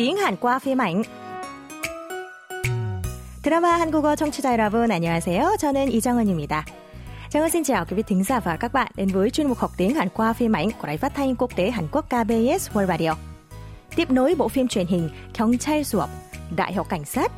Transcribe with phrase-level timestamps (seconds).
[0.00, 1.02] tiếng Hàn qua phim ảnh.
[3.42, 5.56] 드라마 한국어 청취자 여러분 안녕하세요.
[5.56, 6.64] 저는 이정은입니다.
[7.30, 9.70] Chào xin chào quý vị thính giả và các bạn đến với chuyên mục học
[9.76, 12.86] tiếng Hàn qua phim ảnh của Đài Phát thanh Quốc tế Hàn Quốc KBS World
[12.86, 13.14] Radio.
[13.96, 16.10] Tiếp nối bộ phim truyền hình 경찰 수업,
[16.56, 17.32] Đại học cảnh sát.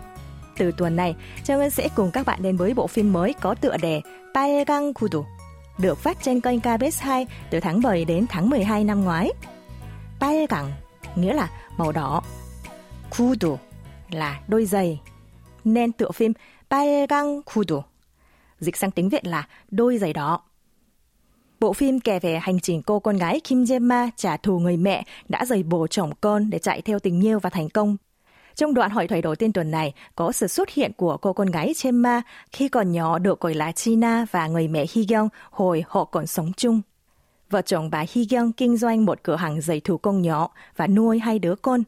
[0.59, 1.15] Từ tuần này,
[1.45, 4.01] Châu Ngân sẽ cùng các bạn đến với bộ phim mới có tựa đề
[4.35, 5.25] 빨강 구두,
[5.79, 9.31] được phát trên kênh KBS 2 từ tháng 7 đến tháng 12 năm ngoái.
[10.21, 10.73] 빨강
[11.17, 12.23] nghĩa là màu đỏ.
[13.13, 13.57] 구두
[14.11, 15.01] là đôi giày.
[15.65, 16.33] Nên tựa phim
[16.69, 17.83] 빨강 구두
[18.59, 20.41] dịch sang tiếng Việt là đôi giày đỏ.
[21.61, 25.05] Bộ phim kể về hành trình cô con gái Kim Jae-ma trả thù người mẹ
[25.29, 27.97] đã rời bồ chồng con để chạy theo tình yêu và thành công.
[28.55, 31.51] Trong đoạn hội thoại đầu tiên tuần này, có sự xuất hiện của cô con
[31.51, 32.23] gái Chema
[32.53, 36.53] khi còn nhỏ được gọi là China và người mẹ Hyeong hồi họ còn sống
[36.57, 36.81] chung.
[37.51, 41.19] Vợ chồng bà Hyeong kinh doanh một cửa hàng giày thủ công nhỏ và nuôi
[41.19, 41.83] hai đứa con.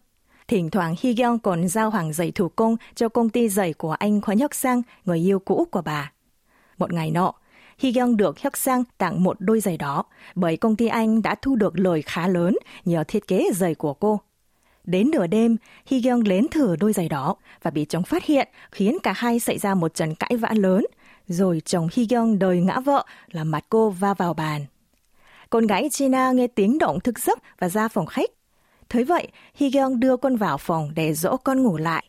[0.48, 4.22] Thỉnh thoảng Hyeong còn giao hàng giày thủ công cho công ty giày của anh
[4.22, 6.12] Khoa Nhóc Sang, người yêu cũ của bà.
[6.78, 7.34] Một ngày nọ,
[7.80, 10.04] Hyeong được Hyuk Sang tặng một đôi giày đó
[10.36, 13.94] bởi công ty anh đã thu được lời khá lớn nhờ thiết kế giày của
[13.94, 14.20] cô.
[14.84, 18.98] Đến nửa đêm, Hyeong lén thử đôi giày đó và bị chồng phát hiện khiến
[19.04, 20.86] cả hai xảy ra một trận cãi vã lớn.
[21.28, 24.66] Rồi chồng Hyeong đời ngã vợ làm mặt cô va vào bàn.
[25.50, 28.30] Con gái China nghe tiếng động thức giấc và ra phòng khách.
[28.89, 32.07] Thế vậy, Hyeong đưa con vào phòng để dỗ con ngủ lại.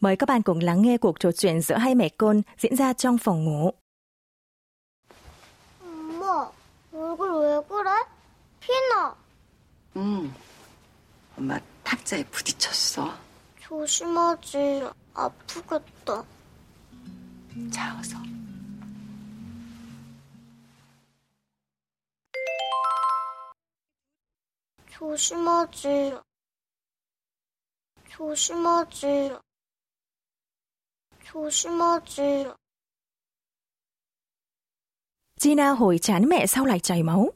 [0.00, 2.92] Mời các bạn cùng lắng nghe cuộc trò chuyện giữa hai mẹ con diễn ra
[2.92, 3.70] trong phòng ngủ.
[6.98, 7.90] 얼굴 왜 그래?
[8.60, 9.14] 피나.
[9.96, 10.32] 응.
[11.36, 13.14] 엄마 탁자에 부딪혔어.
[13.60, 14.88] 조심하지.
[15.14, 16.24] 아프겠다.
[17.70, 18.21] 자, 어서.
[25.12, 26.14] 조심하지.
[28.10, 29.36] 조심하지.
[31.24, 32.46] 조심하지.
[35.38, 37.30] Gina hồi chán mẹ sao lại chảy máu.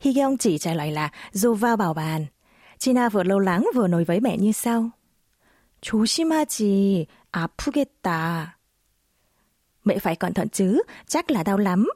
[0.00, 2.26] Hyeong chỉ trả lời là dù vào bảo bàn.
[2.78, 4.90] Gina vừa lâu lắng vừa nói với mẹ như sau.
[5.84, 8.58] 조심하지, 아프겠다.
[9.84, 11.88] Mẹ phải cẩn thận chứ, chắc là đau lắm.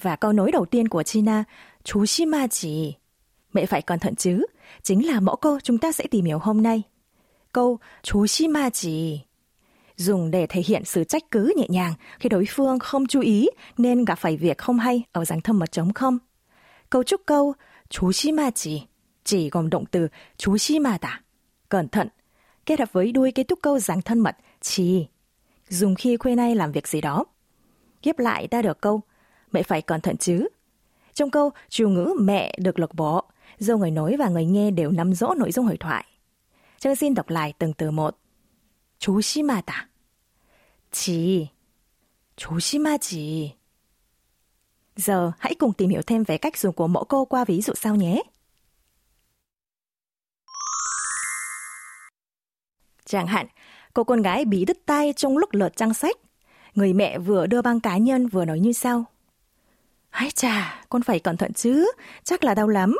[0.00, 1.44] Và câu nói đầu tiên của Gina,
[1.84, 2.92] 조심하지.
[3.52, 4.46] Mẹ phải cẩn thận chứ,
[4.82, 6.82] chính là mẫu câu chúng ta sẽ tìm hiểu hôm nay.
[7.52, 9.18] Câu 조심하지
[9.96, 13.48] dùng để thể hiện sự trách cứ nhẹ nhàng khi đối phương không chú ý
[13.78, 16.18] nên gặp phải việc không hay ở dạng thâm mật chống không.
[16.90, 17.54] Câu trúc câu
[17.90, 18.78] 조심하지
[19.24, 21.08] chỉ gồm động từ 조심하다,
[21.68, 22.08] cẩn thận,
[22.66, 25.06] kết hợp với đuôi kết thúc câu dạng thân mật chỉ
[25.68, 27.24] dùng khi khuê nay làm việc gì đó.
[28.02, 29.00] Ghép lại ta được câu
[29.52, 30.48] mẹ phải cẩn thận chứ.
[31.14, 33.22] Trong câu chủ ngữ mẹ được lược bỏ,
[33.58, 36.04] do người nói và người nghe đều nắm rõ nội dung hội thoại.
[36.78, 38.18] Trang xin đọc lại từng từ một.
[38.98, 39.88] 조심하다.
[40.92, 41.50] 지.
[42.36, 43.54] 조심하지.
[44.96, 47.72] Giờ hãy cùng tìm hiểu thêm về cách dùng của mẫu câu qua ví dụ
[47.76, 48.22] sau nhé.
[53.04, 53.46] Chẳng hạn,
[53.94, 56.16] cô con gái bị đứt tay trong lúc lượt trang sách.
[56.74, 59.04] Người mẹ vừa đưa băng cá nhân vừa nói như sau.
[60.10, 61.92] Ái chà, con phải cẩn thận chứ,
[62.24, 62.96] chắc là đau lắm.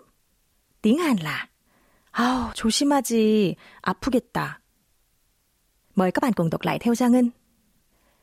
[0.83, 1.49] Tiếng Hàn là
[2.19, 3.55] 아우, 조심하지.
[3.81, 4.61] 아프겠다.
[5.95, 7.31] Mời các bạn cùng đọc lại theo Giang Ngân.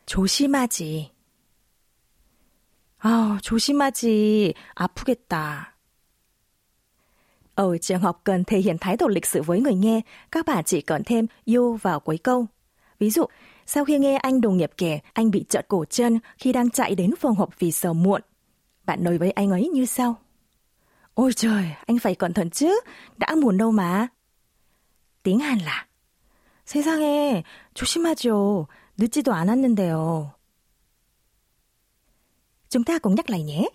[0.06, 1.12] 조심하지.
[3.00, 4.54] 아, 조심하지.
[4.76, 5.76] 아프겠다.
[7.56, 10.64] Ở trường học cần thể hiện thái độ lịch sự với người nghe, các bạn
[10.64, 12.46] chỉ cần thêm yêu vào cuối câu.
[13.00, 13.26] Ví dụ,
[13.66, 16.96] sau khi nghe anh đồng nghiệp kể anh bị trợt cổ chân khi đang chạy
[16.96, 18.22] đến phòng họp vì sợ muộn,
[18.86, 20.16] bạn nói với anh ấy như sau.
[21.20, 22.80] Ôi trời, anh phải cẩn thận chứ,
[23.18, 24.08] đã muộn đâu mà.
[25.24, 25.86] Tiếng Hàn là
[26.66, 27.44] 세상에,
[27.74, 28.68] 조심하죠.
[28.98, 30.34] 늦지도 않았는데요.
[32.70, 33.70] Chúng ta cùng nhắc lại nhé.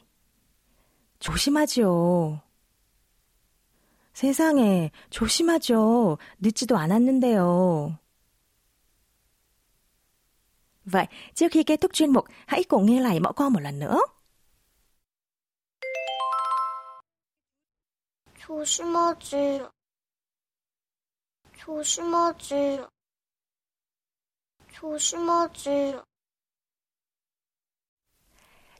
[1.21, 2.41] 조심하죠.
[4.13, 6.19] 세상에, 조심하죠.
[6.41, 7.97] 늦지도 않았는데요.
[10.85, 13.79] Vậy, trước khi kết thúc chuyên mục, hãy cùng nghe lại mẫu câu một lần
[13.79, 14.01] nữa.
[18.45, 19.61] 조심하지.
[21.59, 22.81] 조심하지.
[24.73, 25.95] 조심하지.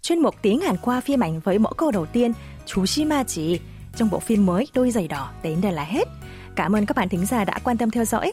[0.03, 2.33] Chuyên mục tiếng Hàn qua phim ảnh với mẫu câu đầu tiên
[2.67, 3.59] 조심하지
[3.97, 6.09] trong bộ phim mới Đôi giày đỏ đến đây là hết.
[6.57, 8.33] Cảm ơn các bạn thính giả đã quan tâm theo dõi.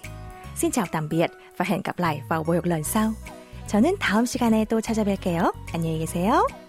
[0.55, 3.13] Xin chào tạm biệt và hẹn gặp lại vào buổi học lần sau.
[3.67, 5.53] 저는 다음 시간에 또 찾아뵐게요.
[5.73, 6.60] 안녕히 계세요.